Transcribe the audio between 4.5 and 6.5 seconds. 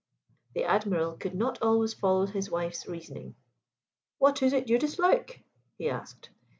it you dislike?" he asked.